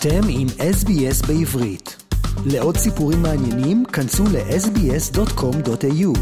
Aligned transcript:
אתם 0.00 0.20
עם 0.28 0.46
SBS 0.58 1.26
בעברית. 1.26 1.96
לעוד 2.46 2.76
סיפורים 2.76 3.22
מעניינים, 3.22 3.84
כנסו 3.84 4.24
ל-sbs.com.au. 4.24 6.18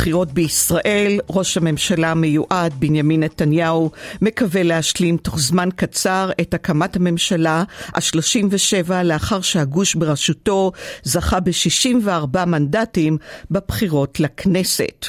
בחירות 0.00 0.32
בישראל, 0.32 1.20
ראש 1.30 1.56
הממשלה 1.56 2.10
המיועד 2.10 2.74
בנימין 2.78 3.22
נתניהו 3.22 3.90
מקווה 4.22 4.62
להשלים 4.62 5.16
תוך 5.16 5.38
זמן 5.38 5.68
קצר 5.76 6.30
את 6.40 6.54
הקמת 6.54 6.96
הממשלה 6.96 7.64
ה-37 7.94 8.92
לאחר 9.04 9.40
שהגוש 9.40 9.94
בראשותו 9.94 10.72
זכה 11.02 11.40
ב-64 11.40 12.44
מנדטים 12.46 13.18
בבחירות 13.50 14.20
לכנסת. 14.20 15.06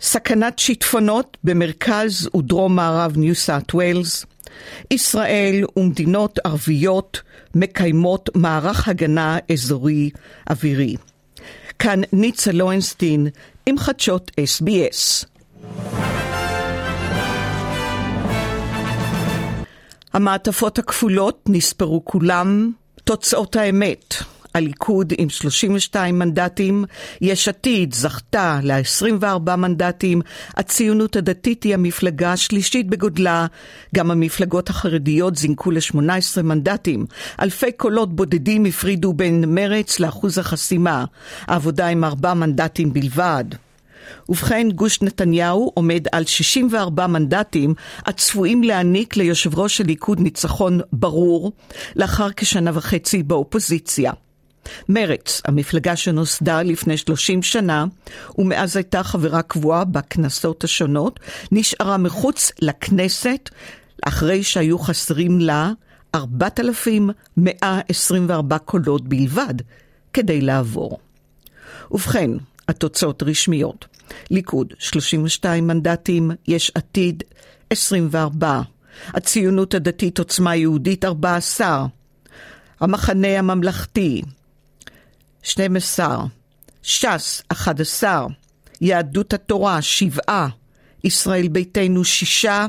סכנת 0.00 0.58
שיטפונות 0.58 1.36
במרכז 1.44 2.28
ודרום 2.36 2.76
מערב 2.76 3.16
ניו 3.16 3.34
סאט 3.34 3.74
ווילס. 3.74 4.26
ישראל 4.90 5.64
ומדינות 5.76 6.38
ערביות 6.44 7.20
מקיימות 7.54 8.30
מערך 8.34 8.88
הגנה 8.88 9.38
אזורי 9.52 10.10
אווירי. 10.50 10.96
כאן 11.78 12.00
ניצה 12.12 12.52
לוינסטין 12.52 13.26
עם 13.66 13.78
חדשות 13.78 14.30
SBS. 14.40 15.26
המעטפות 20.12 20.78
הכפולות 20.78 21.42
נספרו 21.48 22.04
כולם, 22.04 22.72
תוצאות 23.04 23.56
האמת. 23.56 24.14
הליכוד 24.54 25.12
עם 25.18 25.28
32 25.28 26.18
מנדטים, 26.18 26.84
יש 27.20 27.48
עתיד 27.48 27.94
זכתה 27.94 28.58
ל-24 28.62 29.56
מנדטים, 29.56 30.20
הציונות 30.56 31.16
הדתית 31.16 31.62
היא 31.62 31.74
המפלגה 31.74 32.32
השלישית 32.32 32.86
בגודלה, 32.86 33.46
גם 33.94 34.10
המפלגות 34.10 34.70
החרדיות 34.70 35.36
זינקו 35.36 35.70
ל-18 35.70 36.42
מנדטים, 36.42 37.06
אלפי 37.40 37.72
קולות 37.72 38.16
בודדים 38.16 38.64
הפרידו 38.64 39.12
בין 39.12 39.44
מרץ 39.54 40.00
לאחוז 40.00 40.38
החסימה, 40.38 41.04
העבודה 41.40 41.86
עם 41.86 42.04
ארבע 42.04 42.34
מנדטים 42.34 42.92
בלבד. 42.92 43.44
ובכן, 44.28 44.68
גוש 44.74 45.02
נתניהו 45.02 45.70
עומד 45.74 46.06
על 46.12 46.24
64 46.24 47.06
מנדטים 47.06 47.74
הצפויים 47.98 48.62
להעניק 48.62 49.16
ליושב 49.16 49.58
ראש 49.58 49.80
הליכוד 49.80 50.20
ניצחון 50.20 50.80
ברור, 50.92 51.52
לאחר 51.96 52.28
כשנה 52.36 52.70
וחצי 52.74 53.22
באופוזיציה. 53.22 54.12
מרץ, 54.88 55.42
המפלגה 55.44 55.96
שנוסדה 55.96 56.62
לפני 56.62 56.96
30 56.96 57.42
שנה, 57.42 57.84
ומאז 58.38 58.76
הייתה 58.76 59.02
חברה 59.02 59.42
קבועה 59.42 59.84
בכנסות 59.84 60.64
השונות, 60.64 61.20
נשארה 61.52 61.96
מחוץ 61.96 62.52
לכנסת 62.60 63.50
אחרי 64.02 64.42
שהיו 64.42 64.78
חסרים 64.78 65.40
לה 65.40 65.72
4,124 66.14 68.58
קולות 68.58 69.08
בלבד 69.08 69.54
כדי 70.12 70.40
לעבור. 70.40 70.98
ובכן, 71.90 72.30
התוצאות 72.68 73.22
רשמיות. 73.22 73.86
ליכוד 74.30 74.74
32 74.78 75.66
מנדטים, 75.66 76.30
יש 76.48 76.72
עתיד 76.74 77.22
24, 77.70 78.60
הציונות 79.08 79.74
הדתית 79.74 80.18
עוצמה 80.18 80.56
יהודית 80.56 81.04
14, 81.04 81.86
המחנה 82.80 83.38
הממלכתי 83.38 84.22
12, 85.44 86.26
ש"ס 86.82 87.42
11, 87.48 88.26
יהדות 88.80 89.34
התורה 89.34 89.82
7, 89.82 90.46
ישראל 91.04 91.48
ביתנו 91.48 92.04
שישה, 92.04 92.66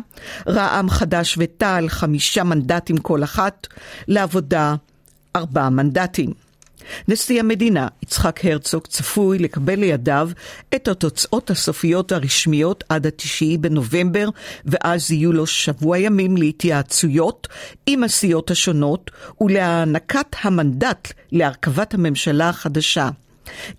רע"מ 0.48 0.90
חדש 0.90 1.36
ותע"ל 1.38 1.90
חמישה 1.90 2.44
מנדטים 2.44 2.98
כל 2.98 3.24
אחת, 3.24 3.68
לעבודה 4.08 4.76
ארבעה 5.36 5.70
מנדטים. 5.70 6.45
נשיא 7.08 7.40
המדינה, 7.40 7.88
יצחק 8.04 8.46
הרצוג, 8.46 8.88
צפוי 8.88 9.40
לקבל 9.40 9.80
לידיו 9.80 10.30
את 10.76 10.88
התוצאות 10.88 11.50
הסופיות 11.50 12.12
הרשמיות 12.12 12.84
עד 12.90 13.08
התשעי 13.08 13.58
בנובמבר, 13.58 14.30
ואז 14.66 15.12
יהיו 15.12 15.34
לו 15.34 15.48
שבוע 15.48 15.98
ימים 15.98 16.38
להתייעצויות 16.38 17.48
עם 17.88 18.04
הסיעות 18.04 18.52
השונות 18.52 19.12
ולהענקת 19.42 20.36
המנדט 20.42 21.12
להרכבת 21.32 21.94
הממשלה 21.94 22.50
החדשה. 22.50 23.10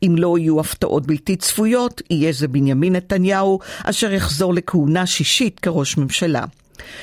אם 0.03 0.15
לא 0.19 0.39
יהיו 0.39 0.61
הפתעות 0.61 1.07
בלתי 1.07 1.37
צפויות, 1.37 2.03
יהיה 2.11 2.33
זה 2.33 2.49
בנימין 2.49 2.97
נתניהו, 2.97 3.59
אשר 3.85 4.13
יחזור 4.13 4.55
לכהונה 4.55 5.07
שישית 5.07 5.61
כראש 5.61 5.97
ממשלה. 5.97 6.45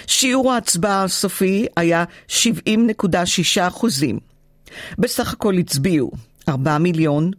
שיעור 0.08 0.52
ההצבעה 0.52 1.04
הסופי 1.04 1.66
היה 1.78 2.04
70.6 2.28 3.62
אחוזים. 3.62 4.33
בסך 4.98 5.34
הכל 5.34 5.58
הצביעו 5.58 6.12
4 6.50 6.78
מיליון 6.78 7.32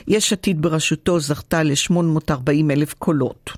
יש 0.07 0.33
עתיד 0.33 0.61
בראשותו 0.61 1.19
זכתה 1.19 1.63
ל-840 1.63 2.71
אלף 2.71 2.93
קולות. 2.93 3.49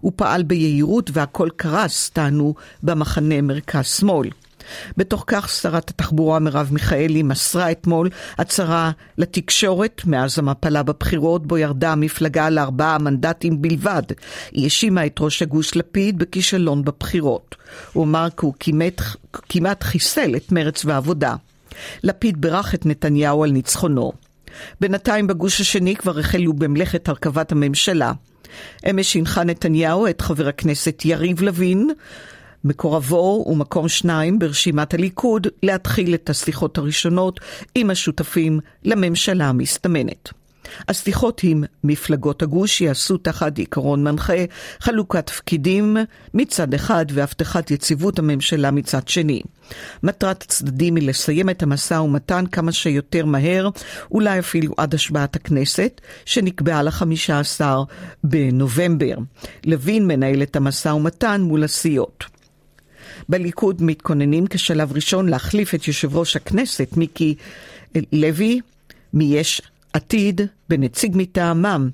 הוא 0.00 0.12
פעל 0.16 0.42
ביהירות 0.42 1.10
והכל 1.12 1.48
קרס, 1.56 2.10
טענו 2.10 2.54
במחנה 2.82 3.40
מרכז-שמאל. 3.42 4.28
בתוך 4.96 5.24
כך 5.26 5.48
שרת 5.48 5.90
התחבורה 5.90 6.38
מרב 6.38 6.68
מיכאלי 6.72 7.22
מסרה 7.22 7.70
אתמול 7.70 8.08
הצהרה 8.38 8.90
לתקשורת 9.18 10.02
מאז 10.04 10.38
המפלה 10.38 10.82
בבחירות 10.82 11.46
בו 11.46 11.58
ירדה 11.58 11.92
המפלגה 11.92 12.50
לארבעה 12.50 12.98
מנדטים 12.98 13.62
בלבד. 13.62 14.02
היא 14.52 14.64
האשימה 14.64 15.06
את 15.06 15.16
ראש 15.20 15.42
הגוש 15.42 15.76
לפיד 15.76 16.18
בכישלון 16.18 16.84
בבחירות. 16.84 17.56
הוא 17.92 18.04
אמר 18.04 18.28
כי 18.30 18.46
הוא 18.46 18.54
כמעט, 18.60 19.02
כמעט 19.48 19.82
חיסל 19.82 20.36
את 20.36 20.52
מרץ 20.52 20.84
ועבודה. 20.84 21.34
לפיד 22.02 22.40
בירך 22.40 22.74
את 22.74 22.86
נתניהו 22.86 23.44
על 23.44 23.50
ניצחונו. 23.50 24.12
בינתיים 24.80 25.26
בגוש 25.26 25.60
השני 25.60 25.96
כבר 25.96 26.18
החלו 26.18 26.52
במלאכת 26.52 27.08
הרכבת 27.08 27.52
הממשלה. 27.52 28.12
אמש 28.90 29.16
הנחה 29.16 29.44
נתניהו 29.44 30.06
את 30.06 30.20
חבר 30.20 30.48
הכנסת 30.48 31.02
יריב 31.04 31.42
לוין 31.42 31.90
מקורבו 32.64 33.44
ומקום 33.48 33.88
שניים 33.88 34.38
ברשימת 34.38 34.94
הליכוד 34.94 35.46
להתחיל 35.62 36.14
את 36.14 36.30
השיחות 36.30 36.78
הראשונות 36.78 37.40
עם 37.74 37.90
השותפים 37.90 38.60
לממשלה 38.84 39.48
המסתמנת. 39.48 40.32
השיחות 40.88 41.40
עם 41.44 41.64
מפלגות 41.84 42.42
הגוש 42.42 42.80
יעשו 42.80 43.16
תחת 43.16 43.58
עיקרון 43.58 44.04
מנחה 44.04 44.44
חלוקת 44.80 45.26
תפקידים 45.26 45.96
מצד 46.34 46.74
אחד 46.74 47.06
והבטחת 47.12 47.70
יציבות 47.70 48.18
הממשלה 48.18 48.70
מצד 48.70 49.08
שני. 49.08 49.42
מטרת 50.02 50.42
הצדדים 50.42 50.96
היא 50.96 51.08
לסיים 51.08 51.50
את 51.50 51.62
המשא 51.62 51.94
ומתן 51.94 52.44
כמה 52.52 52.72
שיותר 52.72 53.24
מהר, 53.26 53.68
אולי 54.10 54.38
אפילו 54.38 54.74
עד 54.76 54.94
השבעת 54.94 55.36
הכנסת, 55.36 56.00
שנקבעה 56.24 56.82
ל-15 56.82 57.60
בנובמבר. 58.24 59.14
לוין 59.64 60.06
מנהל 60.06 60.42
את 60.42 60.56
המשא 60.56 60.88
ומתן 60.88 61.40
מול 61.40 61.64
הסיעות. 61.64 62.33
בליכוד 63.28 63.82
מתכוננים 63.82 64.46
כשלב 64.46 64.92
ראשון 64.92 65.28
להחליף 65.28 65.74
את 65.74 65.88
יושב 65.88 66.16
ראש 66.16 66.36
הכנסת 66.36 66.88
מיקי 66.96 67.34
לוי 68.12 68.60
מיש 69.12 69.62
עתיד 69.92 70.40
בנציג 70.68 71.12
מטעמם 71.16 71.90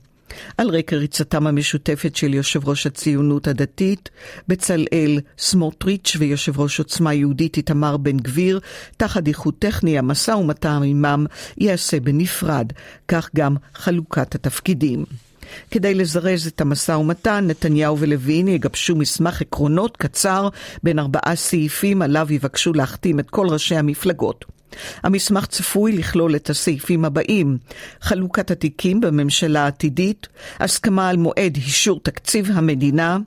על 0.59 0.69
רקע 0.69 0.97
ריצתם 0.97 1.47
המשותפת 1.47 2.17
של 2.17 2.35
יושב 2.35 2.69
ראש 2.69 2.87
הציונות 2.87 3.49
הדתית, 3.49 4.09
בצלאל 4.49 5.21
סמוטריץ' 5.38 6.17
ויושב 6.19 6.61
ראש 6.61 6.79
עוצמה 6.79 7.15
יהודית 7.15 7.56
איתמר 7.56 7.97
בן 7.97 8.17
גביר, 8.17 8.61
תחת 8.97 9.29
איחוד 9.29 9.55
טכני, 9.59 9.99
המשא 9.99 10.31
ומתן 10.31 10.81
עמם 10.85 11.26
ייעשה 11.59 12.00
בנפרד, 12.00 12.73
כך 13.09 13.31
גם 13.37 13.56
חלוקת 13.75 14.35
התפקידים. 14.35 15.05
כדי 15.70 15.94
לזרז 15.94 16.47
את 16.47 16.61
המשא 16.61 16.93
ומתן, 16.93 17.44
נתניהו 17.49 17.99
ולוין 17.99 18.49
יגבשו 18.49 18.97
מסמך 18.97 19.41
עקרונות 19.41 19.97
קצר 19.97 20.49
בין 20.82 20.99
ארבעה 20.99 21.37
סעיפים 21.37 22.02
עליו 22.02 22.32
יבקשו 22.32 22.73
להחתים 22.73 23.20
את 23.20 23.31
כל 23.31 23.47
ראשי 23.49 23.76
המפלגות. 23.76 24.44
המסמך 25.02 25.47
צפוי 25.47 25.93
לכלול 25.93 26.37
את 26.37 26.50
הסעיפים 26.50 27.05
הבאים: 27.05 27.58
חלוקת 28.00 28.50
התיקים 28.50 29.00
בממשלה 29.00 29.64
העתידית, 29.64 30.29
הסכמה 30.61 31.08
על 31.08 31.17
מועד 31.17 31.56
אישור 31.56 32.00
תקציב 32.02 32.50
המדינה, 32.55 33.19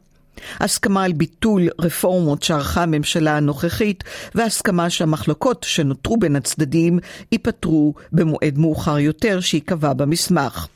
הסכמה 0.59 1.03
על 1.03 1.13
ביטול 1.13 1.67
רפורמות 1.79 2.43
שערכה 2.43 2.83
הממשלה 2.83 3.37
הנוכחית, 3.37 4.03
והסכמה 4.35 4.89
שהמחלוקות 4.89 5.65
שנותרו 5.69 6.17
בין 6.17 6.35
הצדדים 6.35 6.99
ייפתרו 7.31 7.93
במועד 8.11 8.57
מאוחר 8.57 8.99
יותר 8.99 9.39
שייקבע 9.39 9.93
במסמך. 9.93 10.67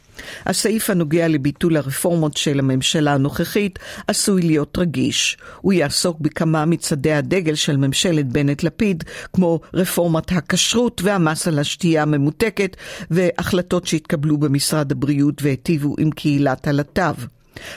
הסעיף 0.45 0.89
הנוגע 0.89 1.27
לביטול 1.27 1.77
הרפורמות 1.77 2.37
של 2.37 2.59
הממשלה 2.59 3.13
הנוכחית 3.13 3.79
עשוי 4.07 4.41
להיות 4.41 4.77
רגיש. 4.77 5.37
הוא 5.61 5.73
יעסוק 5.73 6.19
בכמה 6.19 6.65
מצעדי 6.65 7.13
הדגל 7.13 7.55
של 7.55 7.77
ממשלת 7.77 8.27
בנט-לפיד, 8.27 9.03
כמו 9.33 9.59
רפורמת 9.73 10.31
הכשרות 10.31 11.01
והמס 11.03 11.47
על 11.47 11.59
השתייה 11.59 12.01
הממותקת, 12.01 12.77
והחלטות 13.11 13.87
שהתקבלו 13.87 14.37
במשרד 14.37 14.91
הבריאות 14.91 15.41
והיטיבו 15.41 15.95
עם 15.99 16.11
קהילת 16.11 16.67
הלט"ב. 16.67 17.15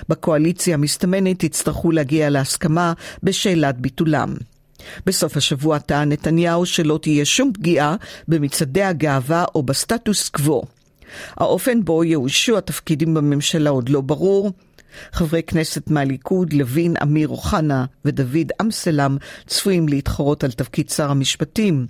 בקואליציה 0.08 0.74
המסתמנת 0.74 1.44
יצטרכו 1.44 1.90
להגיע 1.90 2.30
להסכמה 2.30 2.92
בשאלת 3.22 3.80
ביטולם. 3.80 4.34
בסוף 5.06 5.36
השבוע 5.36 5.78
טען 5.78 6.12
נתניהו 6.12 6.66
שלא 6.66 6.98
תהיה 7.02 7.24
שום 7.24 7.52
פגיעה 7.54 7.96
במצעדי 8.28 8.82
הגאווה 8.82 9.44
או 9.54 9.62
בסטטוס 9.62 10.28
קוו. 10.28 10.79
האופן 11.36 11.84
בו 11.84 12.04
יאושו 12.04 12.58
התפקידים 12.58 13.14
בממשלה 13.14 13.70
עוד 13.70 13.88
לא 13.88 14.00
ברור. 14.00 14.52
חברי 15.12 15.42
כנסת 15.42 15.90
מהליכוד, 15.90 16.52
לוין, 16.52 16.94
אמיר 17.02 17.28
אוחנה 17.28 17.84
ודוד 18.04 18.52
אמסלם 18.60 19.16
צפויים 19.46 19.88
להתחרות 19.88 20.44
על 20.44 20.52
תפקיד 20.52 20.90
שר 20.90 21.10
המשפטים. 21.10 21.86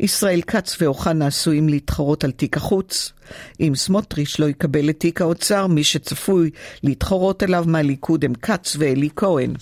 ישראל 0.00 0.40
כץ 0.42 0.76
ואוחנה 0.80 1.26
עשויים 1.26 1.68
להתחרות 1.68 2.24
על 2.24 2.30
תיק 2.30 2.56
החוץ. 2.56 3.12
אם 3.60 3.72
סמוטריץ' 3.74 4.38
לא 4.38 4.48
יקבל 4.48 4.90
את 4.90 5.00
תיק 5.00 5.20
האוצר, 5.20 5.66
מי 5.66 5.84
שצפוי 5.84 6.50
להתחרות 6.82 7.42
אליו 7.42 7.64
מהליכוד 7.66 8.24
הם 8.24 8.34
כץ 8.34 8.76
ואלי 8.78 9.08
כהן. 9.16 9.54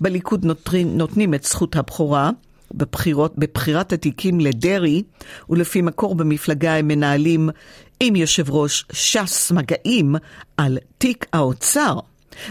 בליכוד 0.00 0.44
נותנים, 0.44 0.96
נותנים 0.96 1.34
את 1.34 1.44
זכות 1.44 1.76
הבכורה, 1.76 2.30
בבחירות, 2.74 3.38
בבחירת 3.38 3.92
התיקים 3.92 4.40
לדרעי, 4.40 5.02
ולפי 5.50 5.82
מקור 5.82 6.14
במפלגה 6.14 6.74
הם 6.74 6.88
מנהלים 6.88 7.50
עם 8.06 8.16
יושב 8.16 8.50
ראש 8.50 8.84
ש"ס 8.92 9.52
מגעים 9.52 10.14
על 10.56 10.78
תיק 10.98 11.26
האוצר. 11.32 11.98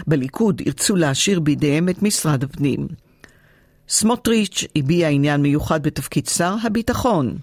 בליכוד 0.06 0.60
ירצו 0.60 0.96
להשאיר 0.96 1.40
בידיהם 1.40 1.88
את 1.88 2.02
משרד 2.02 2.44
הפנים. 2.44 2.88
סמוטריץ' 3.88 4.64
הביע 4.76 5.08
עניין 5.08 5.42
מיוחד 5.42 5.82
בתפקיד 5.82 6.26
שר 6.26 6.54
הביטחון. 6.62 7.36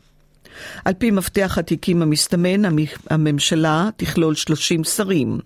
על 0.86 0.94
פי 0.94 1.12
מפתח 1.12 1.58
התיקים 1.58 2.02
המסתמן, 2.02 2.62
הממשלה 3.10 3.90
תכלול 3.98 4.36
30 4.36 4.84
שרים. 4.84 5.40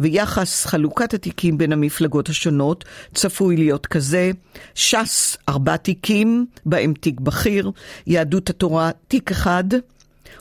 ויחס 0.00 0.64
חלוקת 0.64 1.14
התיקים 1.14 1.58
בין 1.58 1.72
המפלגות 1.72 2.28
השונות 2.28 2.84
צפוי 3.14 3.56
להיות 3.56 3.86
כזה, 3.86 4.30
ש"ס 4.74 5.36
ארבע 5.48 5.76
תיקים, 5.76 6.46
בהם 6.66 6.94
תיק 7.00 7.20
בכיר, 7.20 7.70
יהדות 8.06 8.50
התורה 8.50 8.90
תיק 9.08 9.30
אחד, 9.30 9.64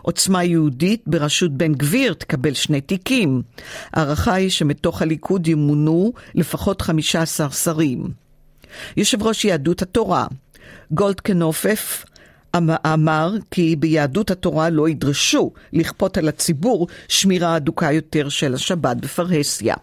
עוצמה 0.01 0.43
יהודית 0.43 1.03
בראשות 1.07 1.51
בן 1.51 1.73
גביר 1.73 2.13
תקבל 2.13 2.53
שני 2.53 2.81
תיקים. 2.81 3.41
ההערכה 3.93 4.33
היא 4.33 4.49
שמתוך 4.49 5.01
הליכוד 5.01 5.47
ימונו 5.47 6.13
לפחות 6.35 6.81
15 6.81 7.49
שרים. 7.49 8.07
יושב 8.97 9.23
ראש 9.23 9.45
יהדות 9.45 9.81
התורה, 9.81 10.27
גולדקנופף, 10.91 12.05
אמ-, 12.57 12.69
אמר 12.93 13.33
כי 13.51 13.75
ביהדות 13.75 14.31
התורה 14.31 14.69
לא 14.69 14.89
ידרשו 14.89 15.51
לכפות 15.73 16.17
על 16.17 16.27
הציבור 16.27 16.87
שמירה 17.07 17.57
אדוקה 17.57 17.91
יותר 17.91 18.29
של 18.29 18.53
השבת 18.53 18.97
בפרהסיה. 18.97 19.75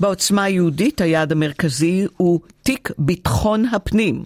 בעוצמה 0.00 0.44
היהודית 0.44 1.00
היעד 1.00 1.32
המרכזי 1.32 2.06
הוא 2.16 2.40
תיק 2.62 2.90
ביטחון 2.98 3.66
הפנים, 3.66 4.24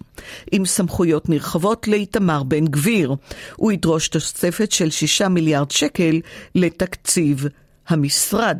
עם 0.51 0.65
סמכויות 0.65 1.29
נרחבות 1.29 1.87
לאיתמר 1.87 2.43
בן 2.43 2.65
גביר. 2.65 3.15
הוא 3.55 3.71
ידרוש 3.71 4.07
תוספת 4.07 4.71
של 4.71 4.89
6 4.89 5.21
מיליארד 5.21 5.71
שקל 5.71 6.21
לתקציב 6.55 7.45
המשרד. 7.87 8.57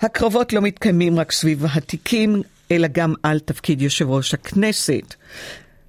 הקרבות 0.00 0.52
לא 0.52 0.60
מתקיימים 0.60 1.18
רק 1.18 1.32
סביב 1.32 1.64
התיקים, 1.74 2.42
אלא 2.70 2.88
גם 2.92 3.14
על 3.22 3.38
תפקיד 3.38 3.82
יושב 3.82 4.10
ראש 4.10 4.34
הכנסת. 4.34 5.14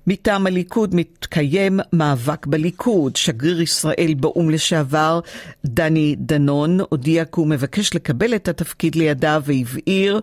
מטעם 0.07 0.48
הליכוד 0.48 0.95
מתקיים 0.95 1.80
מאבק 1.94 2.45
בליכוד. 2.45 3.15
שגריר 3.15 3.62
ישראל 3.62 4.13
באו"ם 4.19 4.50
לשעבר, 4.50 5.19
דני 5.65 6.15
דנון, 6.19 6.80
הודיע 6.89 7.25
כי 7.25 7.31
הוא 7.36 7.48
מבקש 7.48 7.94
לקבל 7.94 8.36
את 8.36 8.48
התפקיד 8.48 8.95
לידיו 8.95 9.44
והבהיר 9.45 10.21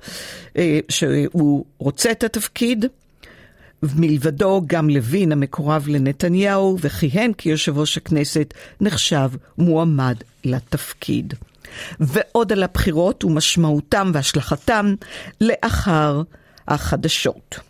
אה, 0.57 0.81
שהוא 0.89 1.65
רוצה 1.79 2.11
את 2.11 2.25
התפקיד. 2.25 2.85
מלבדו 3.83 4.63
גם 4.67 4.91
לוין 4.91 5.33
המקורב 5.33 5.89
לנתניהו 5.89 6.77
וכיהן 6.81 7.33
כיושב 7.33 7.79
ראש 7.79 7.97
הכנסת 7.97 8.55
נחשב 8.81 9.31
מועמד 9.59 10.17
לתפקיד. 10.45 11.35
ועוד 12.01 12.53
על 12.53 12.63
הבחירות 12.63 13.25
ומשמעותם 13.25 14.11
והשלכתם 14.15 14.95
לאחר 15.41 16.23
החדשות. 16.69 17.68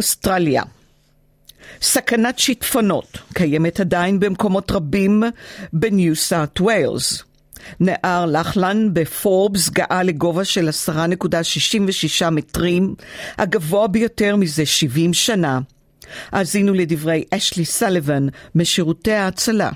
אוסטרליה. 0.00 0.62
סכנת 1.82 2.38
שיטפונות 2.38 3.18
קיימת 3.34 3.80
עדיין 3.80 4.20
במקומות 4.20 4.70
רבים 4.70 5.22
בניו 5.72 6.16
סארט 6.16 6.60
ויילס. 6.60 7.22
נהר 7.80 8.26
לחלן 8.26 8.94
בפורבס 8.94 9.68
גאה 9.68 10.02
לגובה 10.02 10.44
של 10.44 10.68
10.66 10.88 12.30
מטרים, 12.30 12.94
הגבוה 13.38 13.86
ביותר 13.86 14.36
מזה 14.36 14.66
70 14.66 15.14
שנה. 15.14 15.60
האזינו 16.32 16.74
לדברי 16.74 17.24
אשלי 17.30 17.64
סליבן 17.64 18.26
משירותי 18.54 19.12
ההצלה. 19.12 19.70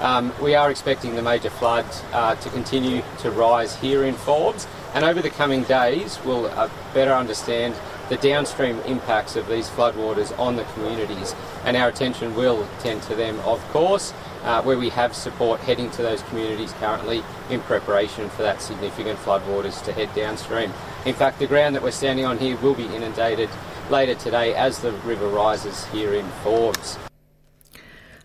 Um, 0.00 0.32
we 0.40 0.54
are 0.60 0.70
expecting 0.70 1.14
the 1.14 1.26
major 1.32 1.50
flood 1.60 1.86
uh, 2.12 2.34
to 2.42 2.48
continue 2.50 3.02
to 3.22 3.28
rise 3.30 3.72
here 3.84 4.02
in 4.10 4.14
Forbes, 4.26 4.66
and 4.94 5.04
over 5.04 5.20
the 5.28 5.34
coming 5.40 5.62
days, 5.80 6.10
we'll 6.24 6.46
uh, 6.46 6.68
better 6.94 7.14
understand 7.22 7.72
the 8.12 8.18
downstream 8.18 8.78
impacts 8.80 9.36
of 9.36 9.48
these 9.48 9.70
floodwaters 9.70 10.38
on 10.38 10.54
the 10.54 10.64
communities, 10.74 11.34
and 11.64 11.78
our 11.78 11.88
attention 11.88 12.34
will 12.34 12.68
tend 12.80 13.02
to 13.02 13.14
them, 13.14 13.40
of 13.40 13.58
course, 13.70 14.12
uh, 14.42 14.60
where 14.60 14.76
we 14.76 14.90
have 14.90 15.14
support 15.14 15.58
heading 15.60 15.90
to 15.90 16.02
those 16.02 16.20
communities 16.24 16.74
currently 16.74 17.22
in 17.48 17.58
preparation 17.60 18.28
for 18.28 18.42
that 18.42 18.60
significant 18.60 19.18
floodwaters 19.20 19.82
to 19.82 19.94
head 19.94 20.14
downstream. 20.14 20.70
In 21.06 21.14
fact, 21.14 21.38
the 21.38 21.46
ground 21.46 21.74
that 21.74 21.82
we're 21.82 21.90
standing 21.90 22.26
on 22.26 22.36
here 22.36 22.58
will 22.58 22.74
be 22.74 22.84
inundated 22.84 23.48
later 23.88 24.14
today 24.14 24.54
as 24.54 24.80
the 24.80 24.92
river 24.92 25.28
rises 25.28 25.86
here 25.86 26.12
in 26.12 26.28
Forbes. 26.44 26.98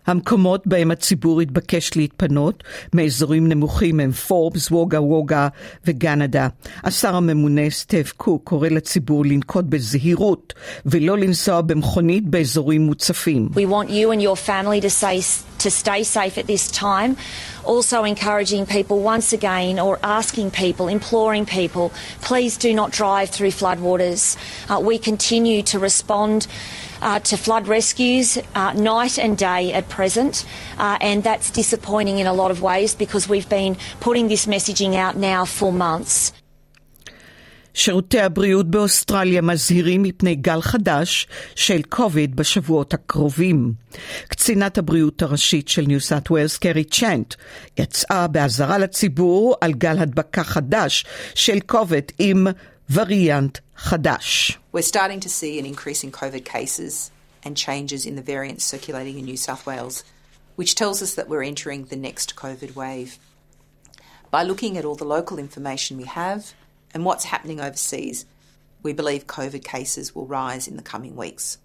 המקומות 0.08 0.66
בהם 0.66 0.90
הציבור 0.90 1.40
התבקש 1.40 1.96
להתפנות 1.96 2.64
מאזורים 2.92 3.48
נמוכים 3.48 4.00
הם 4.00 4.12
פורבס, 4.12 4.70
ווגה 4.70 5.00
ווגה 5.00 5.48
וגנדה. 5.86 6.48
השר 6.84 7.16
הממונה 7.16 7.70
סטף 7.70 8.12
קוק 8.16 8.42
קורא 8.44 8.68
לציבור 8.68 9.24
לנקוט 9.24 9.64
בזהירות 9.64 10.54
ולא 10.86 11.18
לנסוע 11.18 11.60
במכונית 11.60 12.26
באזורים 12.26 12.82
מוצפים. 12.82 13.48
We 13.54 13.66
want 13.70 13.90
you 13.90 14.10
and 14.10 14.22
your 14.22 14.36
family 14.36 14.80
to 14.80 14.90
stay, 14.90 15.20
to 15.58 15.70
stay 15.70 16.02
safe 16.02 16.38
at 16.38 16.46
this 16.46 16.70
time. 16.70 17.16
Also 17.64 18.04
encouraging 18.04 18.64
people 18.64 18.98
once 19.14 19.28
again 19.38 19.78
or 19.78 19.98
asking 20.02 20.50
people, 20.50 20.88
imploring 20.88 21.44
people, 21.44 21.86
please 22.28 22.56
do 22.56 22.72
not 22.80 22.88
drive 23.02 23.28
through 23.28 23.52
floodwaters. 23.60 24.22
Uh, 24.70 24.80
we 24.80 24.96
continue 25.10 25.60
to 25.72 25.78
respond 25.78 26.46
uh, 27.02 27.18
to 27.20 27.36
flood 27.36 27.68
rescues 27.68 28.38
uh, 28.54 28.72
night 28.72 29.18
and 29.18 29.36
day 29.36 29.72
at 29.72 29.88
present, 29.88 30.44
uh, 30.78 30.98
and 31.00 31.22
that's 31.22 31.50
disappointing 31.50 32.18
in 32.18 32.26
a 32.26 32.32
lot 32.32 32.50
of 32.50 32.62
ways 32.62 32.94
because 32.94 33.28
we've 33.28 33.48
been 33.48 33.76
putting 34.00 34.28
this 34.28 34.46
messaging 34.46 34.94
out 34.94 35.16
now 35.16 35.44
for 35.44 35.72
months. 35.72 36.32
שירותי 37.78 38.20
הבריאות 38.20 38.70
באוסטרליה 38.70 39.42
מזהירים 39.42 40.02
מפני 40.02 40.34
גל 40.34 40.60
חדש 40.60 41.26
של 41.54 41.82
קוביד 41.88 42.36
בשבועות 42.36 42.94
הקרובים. 42.94 43.72
קצינת 44.28 44.78
הבריאות 44.78 45.22
הראשית 45.22 45.68
של 45.68 45.82
ניו 45.86 46.00
סאט 46.00 46.30
ווילס, 46.30 46.58
קרי 46.58 46.84
צ'נט, 46.84 47.34
יצאה 47.78 48.26
באזהרה 48.26 48.78
לציבור 48.78 49.56
על 49.60 49.72
גל 49.72 49.98
הדבקה 49.98 50.44
חדש 50.44 51.04
של 51.34 51.60
קוביד 51.60 52.12
עם 52.18 52.46
וריאנט 52.91 53.57
חדש. 53.75 54.59
We're 54.71 54.81
starting 54.81 55.19
to 55.21 55.29
see 55.29 55.59
an 55.59 55.65
increase 55.65 56.03
in 56.03 56.11
COVID 56.11 56.45
cases 56.45 57.11
and 57.43 57.57
changes 57.57 58.05
in 58.05 58.15
the 58.15 58.21
variants 58.21 58.63
circulating 58.63 59.19
in 59.19 59.25
New 59.25 59.37
South 59.37 59.65
Wales, 59.65 60.03
which 60.55 60.75
tells 60.75 61.01
us 61.01 61.15
that 61.15 61.29
we're 61.29 61.43
entering 61.43 61.85
the 61.85 61.95
next 61.95 62.35
COVID 62.35 62.75
wave. 62.75 63.17
By 64.31 64.43
looking 64.43 64.77
at 64.77 64.85
all 64.85 64.95
the 64.95 65.13
local 65.17 65.37
information 65.37 65.97
we 65.97 66.05
have 66.05 66.53
and 66.93 67.05
what's 67.05 67.25
happening 67.25 67.59
overseas, 67.59 68.25
we 68.81 68.93
believe 68.93 69.27
COVID 69.27 69.63
cases 69.63 70.13
will 70.13 70.25
rise 70.25 70.67
in 70.67 70.75
the 70.75 70.83
coming 70.83 71.15
weeks. 71.15 71.57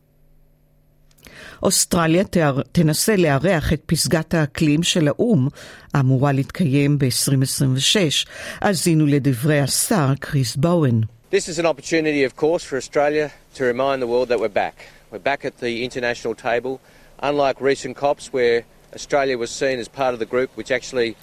אוסטרליה 1.62 2.25
תנסה 2.73 3.16
לארח 3.16 3.73
את 3.73 3.83
פסגת 3.87 4.35
האקלים 4.35 4.83
של 4.83 5.09
האו"ם, 5.09 5.49
האמורה 5.95 6.33
להתקיים 6.33 6.99
ב-2026. 6.99 8.28
האזינו 8.61 9.07
לדברי 9.07 9.61
השר 9.61 10.12
קריס 10.21 10.57
בואן. 10.57 11.00
This 11.30 11.49
is 11.49 11.59
an 11.59 11.66
opportunity, 11.66 12.25
of 12.25 12.37
course, 12.37 12.64
for 12.64 12.76
Australia 12.78 13.30
to 13.54 13.64
remind 13.64 14.00
the 14.00 14.07
world 14.07 14.28
that 14.30 14.40
we're 14.40 14.59
back. 14.64 14.76
We're 15.11 15.26
back 15.33 15.45
at 15.45 15.59
the 15.59 15.85
international 15.85 16.35
table. 16.35 16.80
Unlike 17.21 17.61
recent 17.61 17.97
COPs, 17.97 18.33
where 18.33 18.64
Australia 18.95 19.37
was 19.37 19.50
seen 19.50 19.78
as 19.78 19.88
part 19.88 20.14
of 20.14 20.21
the 20.21 20.30
group 20.35 20.50
which 20.54 20.71
actually 20.71 21.16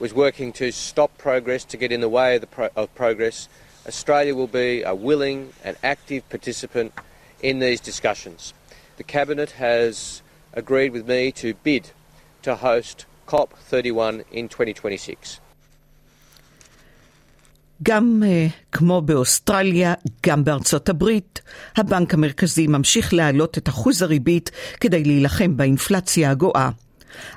was 0.00 0.12
working 0.12 0.52
to 0.54 0.72
stop 0.72 1.10
progress, 1.16 1.62
to 1.66 1.76
get 1.76 1.92
in 1.92 2.00
the 2.00 2.08
way 2.08 2.34
of, 2.36 2.40
the 2.40 2.48
pro- 2.56 2.74
of 2.74 2.92
progress, 2.96 3.48
Australia 3.86 4.34
will 4.34 4.52
be 4.64 4.82
a 4.82 4.94
willing 4.94 5.52
and 5.62 5.76
active 5.84 6.28
participant 6.28 6.92
in 7.40 7.60
these 7.60 7.80
discussions. 7.80 8.52
The 8.97 9.03
Cabinet 9.03 9.51
has 9.51 10.23
agreed 10.53 10.91
with 10.91 11.07
me 11.07 11.31
to 11.41 11.53
bid 11.63 11.83
to 12.41 12.55
host 12.55 13.05
COP31 13.27 14.23
in 14.31 14.47
2026. 14.47 15.39
גם 17.83 18.23
uh, 18.23 18.51
כמו 18.71 19.01
באוסטרליה, 19.01 19.93
גם 20.25 20.43
בארצות 20.43 20.89
הברית, 20.89 21.41
הבנק 21.75 22.13
המרכזי 22.13 22.67
ממשיך 22.67 23.13
להעלות 23.13 23.57
את 23.57 23.69
אחוז 23.69 24.01
הריבית 24.01 24.51
כדי 24.79 25.03
להילחם 25.03 25.57
באינפלציה 25.57 26.31
הגואה. 26.31 26.69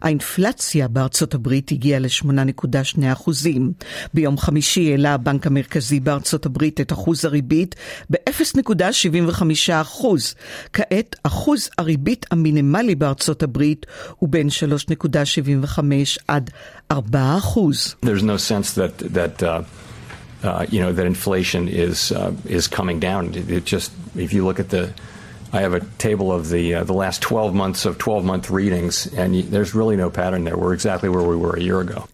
האינפלציה 0.00 0.88
בארצות 0.88 1.34
הברית 1.34 1.72
הגיעה 1.72 1.98
ל-8.2 1.98 2.98
אחוזים. 3.12 3.72
ביום 4.14 4.38
חמישי 4.38 4.90
העלה 4.90 5.14
הבנק 5.14 5.46
המרכזי 5.46 6.00
בארצות 6.00 6.46
הברית 6.46 6.80
את 6.80 6.92
אחוז 6.92 7.24
הריבית 7.24 7.74
ב-0.75 8.10 9.42
אחוז. 9.72 10.34
כעת 10.72 11.16
אחוז 11.22 11.70
הריבית 11.78 12.26
המינימלי 12.30 12.94
בארצות 12.94 13.42
הברית 13.42 13.86
הוא 14.18 14.28
בין 14.28 14.48
3.75 14.48 15.80
עד 16.28 16.50
4 16.90 17.36
אחוז. 17.38 17.94
There's 18.04 18.22
no 18.22 18.38
sense 18.50 18.74
that, 18.74 18.98
that 19.14 19.42
uh... 19.42 19.62
Uh, 20.42 20.64
you 20.70 20.80
know 20.80 20.90
that 20.90 21.04
inflation 21.04 21.68
is 21.68 22.12
uh, 22.12 22.32
is 22.46 22.66
coming 22.66 22.98
down. 22.98 23.22
It, 23.34 23.66
just 23.66 23.92
if 24.16 24.32
you 24.32 24.42
look 24.42 24.58
at 24.58 24.70
the, 24.70 24.90
I 25.53 25.61
have 25.61 25.73
a 25.73 25.83
table 25.97 26.31
of 26.31 26.49
the 26.49 26.65
uh, 26.75 26.83
the 26.83 26.93
last 26.93 27.21
12 27.21 27.53
months 27.53 27.85
of 27.85 27.97
12 27.97 28.25
month 28.25 28.49
readings, 28.49 29.07
and 29.17 29.35
you, 29.35 29.43
there's 29.43 29.73
really 29.73 29.95
no 29.95 30.09
pattern 30.09 30.43
there. 30.43 30.57
We're 30.57 30.73
exactly 30.73 31.09
where 31.09 31.23
we 31.23 31.37
were 31.37 31.55
a 31.55 31.61
year 31.61 31.79
ago. 31.81 32.07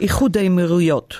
איחוד 0.00 0.36
האמירויות 0.36 1.14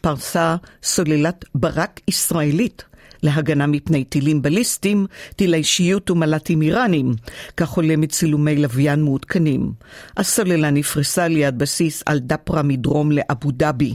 פרסה 0.00 0.56
סוללת 0.82 1.44
ברק 1.54 2.00
ישראלית 2.08 2.84
להגנה 3.22 3.66
מפני 3.66 4.04
טילים 4.04 4.42
בליסטיים, 4.42 5.06
טילי 5.36 5.64
שיוט 5.64 6.10
ומל"טים 6.10 6.62
איראנים, 6.62 7.14
כך 7.56 7.70
עולה 7.70 7.96
מצילומי 7.96 8.56
לוויין 8.56 9.02
מעודכנים. 9.02 9.72
הסוללה 10.16 10.70
נפרסה 10.70 11.28
ליד 11.28 11.58
בסיס 11.58 12.02
על 12.06 12.18
דפרה 12.18 12.62
מדרום 12.62 13.12
לאבו 13.12 13.50
דאבי. 13.50 13.94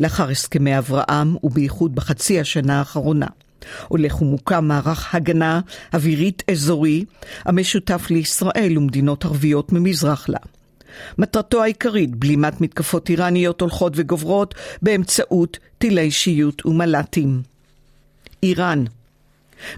לאחר 0.00 0.30
הסכמי 0.30 0.78
אברהם, 0.78 1.36
ובייחוד 1.42 1.94
בחצי 1.94 2.40
השנה 2.40 2.78
האחרונה. 2.78 3.26
הולך 3.87 4.21
ומוקם 4.21 4.65
מערך 4.65 5.15
הגנה 5.15 5.61
אווירית 5.93 6.43
אזורי 6.51 7.05
המשותף 7.45 8.07
לישראל 8.09 8.77
ומדינות 8.77 9.25
ערביות 9.25 9.71
ממזרח 9.71 10.29
לה. 10.29 10.39
מטרתו 11.17 11.63
העיקרית 11.63 12.15
בלימת 12.15 12.61
מתקפות 12.61 13.09
איראניות 13.09 13.61
הולכות 13.61 13.93
וגוברות 13.95 14.55
באמצעות 14.81 15.57
טילי 15.77 16.11
שיוט 16.11 16.65
ומל"טים. 16.65 17.41
איראן 18.43 18.83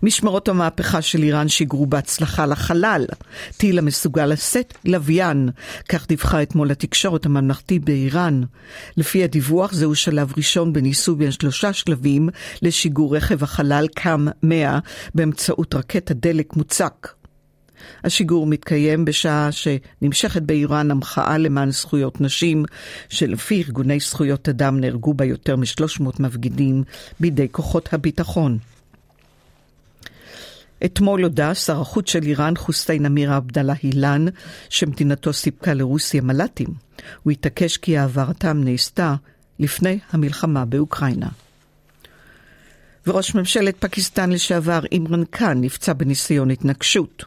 משמרות 0.04 0.48
המהפכה 0.48 1.02
של 1.02 1.24
איראן 1.24 1.48
שיגרו 1.48 1.86
בהצלחה 1.86 2.46
לחלל, 2.46 3.06
טיל 3.58 3.80
המסוגל 3.80 4.26
לשאת 4.26 4.74
לוויין, 4.86 5.50
כך 5.90 6.08
דיווחה 6.08 6.42
אתמול 6.42 6.72
התקשורת 6.72 7.26
הממלכתי 7.26 7.80
באיראן. 7.80 8.42
לפי 8.98 9.24
הדיווח 9.24 9.74
זהו 9.74 9.96
שלב 9.96 10.34
ראשון 10.38 10.74
בניסוי 10.74 11.16
בין 11.16 11.32
שלושה 11.32 11.74
שלבים 11.74 12.30
לשיגור 12.62 13.18
רכב 13.18 13.44
החלל 13.44 13.88
קאם 13.96 14.28
100 14.44 14.80
באמצעות 15.16 15.76
רקטה 15.76 16.14
דלק 16.14 16.56
מוצק. 16.56 17.08
השיגור 18.04 18.48
מתקיים 18.48 19.06
בשעה 19.06 19.50
שנמשכת 19.52 20.42
באיראן 20.42 20.92
המחאה 20.92 21.38
למען 21.38 21.72
זכויות 21.72 22.22
נשים, 22.22 22.66
שלפי 23.10 23.64
ארגוני 23.64 24.00
זכויות 24.00 24.50
אדם 24.50 24.80
נהרגו 24.80 25.14
בה 25.14 25.26
יותר 25.26 25.56
מ-300 25.56 26.04
מפגינים 26.20 26.84
בידי 27.20 27.48
כוחות 27.52 27.94
הביטחון. 27.94 28.58
אתמול 30.86 31.24
הודה 31.24 31.56
שר 31.56 31.82
החוץ 31.82 32.10
של 32.10 32.24
איראן 32.24 32.54
חוסיין 32.58 33.06
אמיר 33.06 33.34
עבדאללה 33.34 33.74
אילן 33.84 34.26
שמדינתו 34.70 35.34
סיפקה 35.34 35.74
לרוסיה 35.74 36.22
מל"טים. 36.22 36.68
הוא 37.24 37.32
התעקש 37.32 37.78
כי 37.78 37.98
העברתם 37.98 38.64
נעשתה 38.64 39.16
לפני 39.60 40.00
המלחמה 40.12 40.66
באוקראינה. 40.66 41.28
וראש 43.08 43.36
ממשלת 43.36 43.76
פקיסטן 43.80 44.30
לשעבר 44.30 44.80
אימרן 44.92 45.26
חאן 45.26 45.62
נפצע 45.62 45.94
בניסיון 45.94 46.52
התנקשות. 46.52 47.26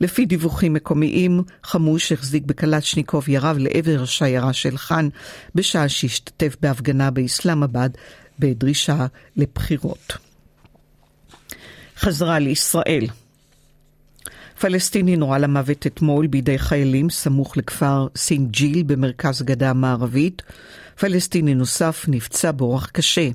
לפי 0.00 0.26
דיווחים 0.26 0.72
מקומיים, 0.72 1.42
חמוש 1.64 2.12
החזיק 2.12 2.44
בקלצ'ניקוב 2.46 3.28
יריו 3.28 3.56
לעבר 3.58 4.02
השיירה 4.02 4.52
של 4.52 4.76
חאן 4.76 5.08
בשעה 5.54 5.88
שהשתתף 5.88 6.56
בהפגנה 6.60 7.10
באסלאמבאד 7.10 7.96
בדרישה 8.38 9.06
לבחירות. 9.36 10.12
חזרה 11.98 12.38
לישראל. 12.38 13.06
פלסטיני 14.60 15.16
נורה 15.16 15.38
למוות 15.38 15.86
אתמול 15.86 16.26
בידי 16.26 16.58
חיילים 16.58 17.10
סמוך 17.10 17.56
לכפר 17.56 18.06
סינג'יל 18.16 18.82
במרכז 18.82 19.40
הגדה 19.40 19.70
המערבית. 19.70 20.42
פלסטיני 21.00 21.54
נוסף 21.54 22.04
נפצע 22.08 22.52
באורח 22.52 22.86
קשה. 22.86 23.28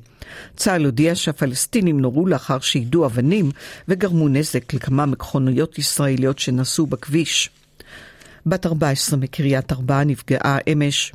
צה"ל 0.55 0.85
הודיע 0.85 1.15
שהפלסטינים 1.15 1.99
נורו 1.99 2.27
לאחר 2.27 2.59
שיידו 2.59 3.05
אבנים 3.05 3.51
וגרמו 3.87 4.29
נזק 4.29 4.73
לכמה 4.73 5.05
מכוניות 5.05 5.79
ישראליות 5.79 6.39
שנסעו 6.39 6.87
בכביש. 6.87 7.49
בת 8.45 8.65
14 8.65 9.19
מקריית 9.19 9.71
ארבע 9.71 10.03
נפגעה 10.03 10.57
אמש 10.71 11.13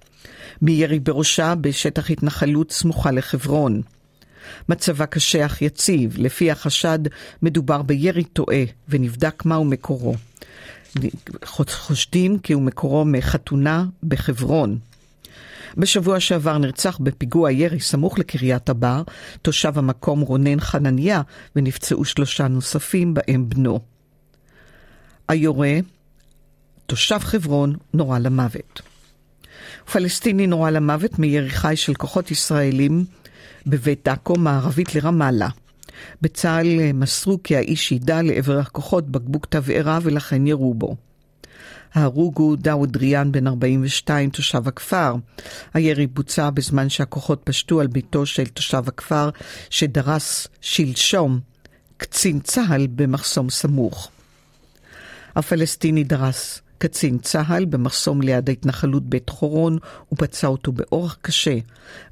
מירי 0.63 0.99
בראשה 0.99 1.55
בשטח 1.61 2.11
התנחלות 2.11 2.73
סמוכה 2.73 3.11
לחברון. 3.11 3.83
מצבה 4.69 5.07
קשה 5.07 5.47
אך 5.47 5.63
יציב, 5.63 6.15
לפי 6.19 6.51
החשד 6.51 6.99
מדובר 7.43 7.83
בירי 7.83 8.25
טועה 8.25 8.63
ונבדק 8.89 9.45
מהו 9.45 9.65
מקורו. 9.65 10.15
חושדים 11.71 12.39
כי 12.39 12.53
הוא 12.53 12.63
מקורו 12.63 13.05
מחתונה 13.05 13.85
בחברון. 14.03 14.79
בשבוע 15.77 16.21
שעבר 16.21 16.59
נרצח 16.59 16.99
בפיגוע 16.99 17.53
ירי 17.53 17.81
סמוך 17.81 18.19
לקריית 18.19 18.69
הבר, 18.69 19.03
תושב 19.43 19.79
המקום 19.79 20.21
רונן 20.21 20.61
חנניה, 20.61 21.23
ונפצעו 21.57 22.05
שלושה 22.05 22.49
נוספים, 22.49 23.15
בהם 23.15 23.49
בנו. 23.49 23.81
היורה, 25.29 25.79
תושב 26.87 27.19
חברון, 27.19 27.77
נורה 27.95 28.19
למוות. 28.19 28.83
פלסטיני 29.93 30.47
נורה 30.47 30.71
למוות 30.71 31.19
מירי 31.19 31.51
חי 31.51 31.77
של 31.77 31.95
כוחות 31.95 32.31
ישראלים 32.31 33.05
בבית 33.67 34.09
דקו 34.09 34.35
מערבית 34.37 34.95
לרמאללה. 34.95 35.49
בצה"ל 36.23 36.93
מסרו 36.95 37.43
כי 37.43 37.57
האיש 37.57 37.93
ידע 37.93 38.23
לעבר 38.23 38.59
הכוחות 38.59 39.11
בקבוק 39.11 39.47
תבערה 39.47 39.99
ולכן 40.03 40.47
ירו 40.47 40.75
בו. 40.75 40.97
ההרוג 41.95 42.39
הוא 42.39 42.57
דאוד 42.57 42.97
ריאן 42.97 43.33
בן 43.33 43.47
42, 43.47 44.31
תושב 44.31 44.69
הכפר. 44.69 45.15
הירי 45.75 46.07
בוצע 46.07 46.51
בזמן 46.51 46.89
שהכוחות 46.89 47.41
פשטו 47.45 47.81
על 47.81 47.87
ביתו 47.87 48.27
של 48.27 48.47
תושב 48.47 48.83
הכפר 48.87 49.31
שדרס 49.71 50.49
שלשום 50.61 51.41
קצין 51.97 52.41
צה"ל 52.41 52.87
במחסום 52.87 53.51
סמוך. 53.51 54.11
הפלסטיני 55.37 56.05
דרס 56.05 56.61
קצין 56.85 57.19
צה"ל 57.19 57.65
במחסום 57.65 58.23
ליד 58.23 58.49
ההתנחלות 58.49 59.03
בית 59.03 59.29
חורון 59.29 59.79
ופצע 60.13 60.47
אותו 60.47 60.73
באורח 60.73 61.17
קשה. 61.23 61.59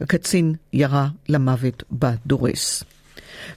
הקצין 0.01 0.55
ירה 0.73 1.09
למוות 1.29 1.83
בדורס. 1.93 2.85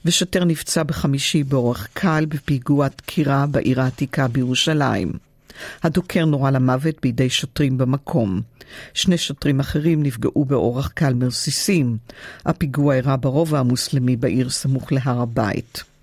ושוטר 0.04 0.44
נפצע 0.44 0.82
בחמישי 0.82 1.44
באורח 1.44 1.88
קל 1.92 2.24
בפיגוע 2.28 2.88
דקירה 2.88 3.46
בעיר 3.46 3.80
העתיקה 3.80 4.28
בירושלים. 4.28 5.12
הדוקר 5.82 6.24
נורה 6.24 6.50
למוות 6.50 6.94
בידי 7.02 7.30
שוטרים 7.30 7.78
במקום. 7.78 8.40
שני 8.94 9.18
שוטרים 9.18 9.60
אחרים 9.60 10.02
נפגעו 10.02 10.44
באורח 10.44 10.88
קל 10.88 11.14
מרסיסים. 11.14 11.96
הפיגוע 12.46 12.94
אירע 12.94 13.16
ברובע 13.20 13.58
המוסלמי 13.58 14.16
בעיר 14.16 14.50
סמוך 14.50 14.92
להר 14.92 15.20
הבית. 15.20 15.95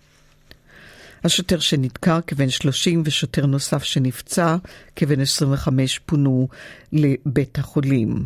השוטר 1.24 1.60
שנדקר 1.60 2.20
כבן 2.28 2.50
30 2.50 3.04
ושוטר 3.06 3.46
נוסף 3.46 3.84
שנפצע 3.84 4.56
כבן 4.96 5.20
25 5.20 6.00
פונו 6.00 6.48
לבית 6.92 7.60
החולים. 7.60 8.26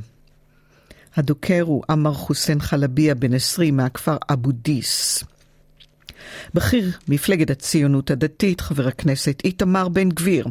הדוקר 1.16 1.62
הוא 1.62 1.84
עמר 1.90 2.14
חוסיין 2.14 2.62
חלביה, 2.62 3.16
בן 3.16 3.34
20, 3.34 3.78
מהכפר 3.78 4.18
אבו 4.30 4.52
דיס. 4.52 5.24
בכיר 6.54 6.92
מפלגת 7.08 7.50
הציונות 7.50 8.12
הדתית, 8.12 8.62
חבר 8.62 8.88
הכנסת 8.88 9.42
איתמר 9.46 9.88
בן 9.88 10.10
גביר, 10.10 10.48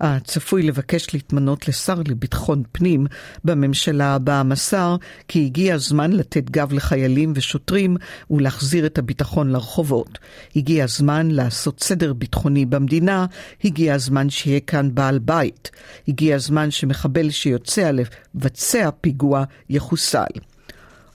הצפוי 0.00 0.62
לבקש 0.62 1.14
להתמנות 1.14 1.68
לשר 1.68 2.02
לביטחון 2.08 2.62
פנים 2.72 3.06
בממשלה 3.44 4.14
הבאה, 4.14 4.42
מסר 4.42 4.96
כי 5.28 5.44
הגיע 5.44 5.74
הזמן 5.74 6.12
לתת 6.12 6.50
גב 6.50 6.72
לחיילים 6.72 7.32
ושוטרים 7.36 7.96
ולהחזיר 8.30 8.86
את 8.86 8.98
הביטחון 8.98 9.50
לרחובות. 9.50 10.18
הגיע 10.56 10.84
הזמן 10.84 11.30
לעשות 11.30 11.80
סדר 11.80 12.12
ביטחוני 12.12 12.66
במדינה, 12.66 13.26
הגיע 13.64 13.94
הזמן 13.94 14.30
שיהיה 14.30 14.60
כאן 14.60 14.94
בעל 14.94 15.18
בית. 15.18 15.70
הגיע 16.08 16.36
הזמן 16.36 16.70
שמחבל 16.70 17.30
שיוצא 17.30 17.90
לבצע 17.90 18.90
פיגוע 19.00 19.44
יחוסל. 19.70 20.32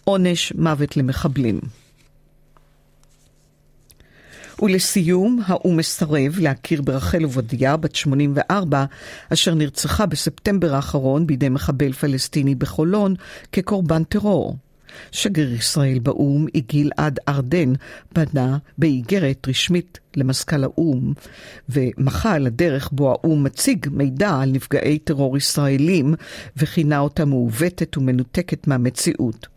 עונש 0.04 0.54
מוות 0.56 0.98
למחבלים. 0.98 1.85
ולסיום, 4.62 5.42
האו"ם 5.46 5.78
מסרב 5.78 6.40
להכיר 6.40 6.82
ברחל 6.82 7.24
עובדיה, 7.24 7.78
בת 7.78 7.96
84, 7.96 8.86
אשר 9.34 9.54
נרצחה 9.54 10.06
בספטמבר 10.06 10.76
האחרון 10.76 11.28
בידי 11.28 11.50
מחבל 11.50 11.94
פלסטיני 11.94 12.56
בחולון 12.56 13.16
כקורבן 13.52 14.04
טרור. 14.04 14.58
שגריר 15.12 15.54
ישראל 15.54 16.00
באו"ם, 16.00 16.46
יגיל 16.54 16.92
עד 16.98 17.20
ארדן, 17.28 17.74
פנה 18.14 18.58
באיגרת 18.78 19.48
רשמית 19.48 20.00
למזכ"ל 20.16 20.64
האו"ם, 20.64 21.14
ומחה 21.70 22.34
על 22.34 22.48
הדרך 22.48 22.90
בו 22.92 23.12
האו"ם 23.12 23.44
מציג 23.44 23.88
מידע 23.92 24.36
על 24.42 24.52
נפגעי 24.52 25.00
טרור 25.00 25.38
ישראלים, 25.38 26.14
וכינה 26.58 27.00
אותה 27.00 27.26
מעוותת 27.26 27.98
ומנותקת 27.98 28.68
מהמציאות. 28.68 29.55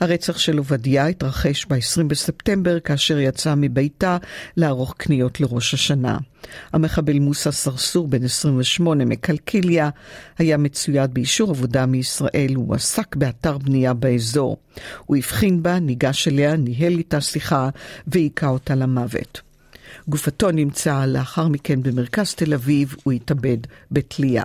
הרצח 0.00 0.38
של 0.38 0.58
עובדיה 0.58 1.06
התרחש 1.06 1.66
ב-20 1.68 2.04
בספטמבר 2.06 2.80
כאשר 2.80 3.18
יצא 3.18 3.54
מביתה 3.56 4.16
לערוך 4.56 4.94
קניות 4.98 5.40
לראש 5.40 5.74
השנה. 5.74 6.18
המחבל 6.72 7.18
מוסא 7.18 7.50
סרסור, 7.50 8.08
בן 8.08 8.24
28 8.24 9.04
מקלקיליה, 9.04 9.90
היה 10.38 10.56
מצויד 10.56 11.14
באישור 11.14 11.50
עבודה 11.50 11.86
מישראל, 11.86 12.54
הוא 12.54 12.74
עסק 12.74 13.16
באתר 13.16 13.58
בנייה 13.58 13.94
באזור. 13.94 14.56
הוא 15.06 15.16
הבחין 15.16 15.62
בה, 15.62 15.78
ניגש 15.78 16.28
אליה, 16.28 16.56
ניהל 16.56 16.92
איתה 16.92 17.20
שיחה 17.20 17.68
והיכה 18.06 18.48
אותה 18.48 18.74
למוות. 18.74 19.40
גופתו 20.08 20.50
נמצאה 20.50 21.06
לאחר 21.06 21.48
מכן 21.48 21.82
במרכז 21.82 22.34
תל 22.34 22.54
אביב, 22.54 22.94
הוא 23.04 23.12
התאבד 23.12 23.58
בתלייה. 23.90 24.44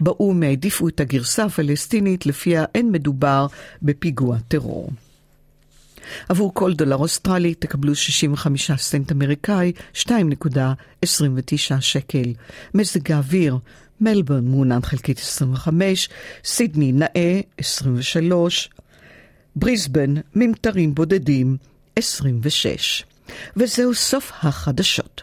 באו"ם 0.00 0.42
העדיפו 0.42 0.88
את 0.88 1.00
הגרסה 1.00 1.44
הפלסטינית 1.44 2.26
לפיה 2.26 2.64
אין 2.74 2.92
מדובר 2.92 3.46
בפיגוע 3.82 4.36
טרור. 4.48 4.90
עבור 6.28 6.54
כל 6.54 6.72
דולר 6.72 6.96
אוסטרלי 6.96 7.54
תקבלו 7.54 7.94
65 7.94 8.70
סנט 8.76 9.12
אמריקאי, 9.12 9.72
2.29 9.94 11.80
שקל. 11.80 12.32
מזג 12.74 13.12
האוויר, 13.12 13.58
מלבורן 14.00 14.44
מעונן 14.44 14.82
חלקית 14.82 15.18
25, 15.18 16.08
סידני 16.44 16.92
נאה 16.92 17.40
23, 17.58 18.70
בריסבן 19.56 20.14
ממטרים 20.34 20.94
בודדים 20.94 21.56
26. 21.96 23.04
וזהו 23.56 23.94
סוף 23.94 24.32
החדשות. 24.42 25.22